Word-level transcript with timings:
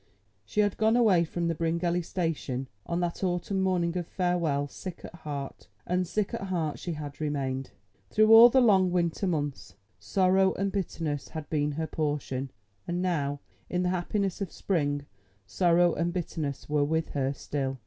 She 0.45 0.61
had 0.61 0.77
gone 0.77 0.97
away 0.97 1.23
from 1.25 1.47
the 1.47 1.53
Bryngelly 1.53 2.01
Station 2.03 2.67
on 2.87 3.01
that 3.01 3.23
autumn 3.23 3.61
morning 3.61 3.95
of 3.95 4.07
farewell 4.07 4.67
sick 4.67 5.05
at 5.05 5.13
heart, 5.13 5.67
and 5.85 6.07
sick 6.07 6.33
at 6.33 6.41
heart 6.47 6.79
she 6.79 6.93
had 6.93 7.21
remained. 7.21 7.69
Through 8.09 8.33
all 8.33 8.49
the 8.49 8.61
long 8.61 8.91
winter 8.91 9.27
months 9.27 9.75
sorrow 9.99 10.53
and 10.55 10.71
bitterness 10.71 11.27
had 11.27 11.47
been 11.51 11.73
her 11.73 11.85
portion, 11.85 12.49
and 12.87 12.99
now 12.99 13.41
in 13.69 13.83
the 13.83 13.89
happiness 13.89 14.41
of 14.41 14.51
spring, 14.51 15.05
sorrow 15.45 15.93
and 15.93 16.11
bitterness 16.11 16.67
were 16.67 16.83
with 16.83 17.09
her 17.11 17.31
still. 17.31 17.77